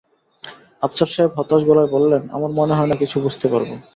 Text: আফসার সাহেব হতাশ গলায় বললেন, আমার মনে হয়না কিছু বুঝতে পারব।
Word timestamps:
আফসার 0.83 1.09
সাহেব 1.13 1.31
হতাশ 1.37 1.61
গলায় 1.69 1.89
বললেন, 1.95 2.21
আমার 2.31 2.51
মনে 2.51 2.73
হয়না 2.77 2.95
কিছু 3.01 3.15
বুঝতে 3.25 3.47
পারব। 3.47 3.69